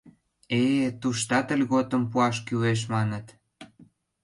[0.61, 0.63] Э...
[1.01, 3.25] туштат льготым пуаш кӱлеш, маныт...